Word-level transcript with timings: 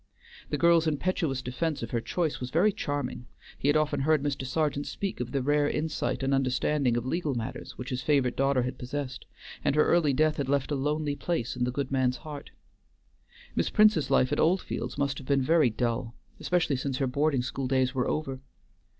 The 0.49 0.57
girl's 0.57 0.87
impetuous 0.87 1.43
defense 1.43 1.83
of 1.83 1.91
her 1.91 2.01
choice 2.01 2.39
was 2.39 2.49
very 2.49 2.71
charming; 2.71 3.27
he 3.59 3.67
had 3.67 3.77
often 3.77 3.99
heard 3.99 4.23
Mr. 4.23 4.47
Sergeant 4.47 4.87
speak 4.87 5.19
of 5.19 5.31
the 5.31 5.43
rare 5.43 5.69
insight 5.69 6.23
and 6.23 6.33
understanding 6.33 6.97
of 6.97 7.05
legal 7.05 7.35
matters 7.35 7.77
which 7.77 7.91
his 7.91 8.01
favorite 8.01 8.35
daughter 8.35 8.63
had 8.63 8.79
possessed, 8.79 9.27
and 9.63 9.75
her 9.75 9.85
early 9.85 10.11
death 10.11 10.37
had 10.37 10.49
left 10.49 10.71
a 10.71 10.75
lonely 10.75 11.15
place 11.15 11.55
in 11.55 11.65
the 11.65 11.71
good 11.71 11.91
man's 11.91 12.17
heart. 12.17 12.49
Miss 13.55 13.69
Prince's 13.69 14.09
life 14.09 14.31
at 14.31 14.39
Oldfields 14.39 14.97
must 14.97 15.19
have 15.19 15.27
been 15.27 15.43
very 15.43 15.69
dull, 15.69 16.15
especially 16.39 16.77
since 16.77 16.97
her 16.97 17.05
boarding 17.05 17.43
school 17.43 17.67
days 17.67 17.93
were 17.93 18.07
over. 18.07 18.39